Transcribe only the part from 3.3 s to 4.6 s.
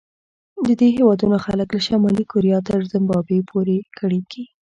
پورې کړېږي.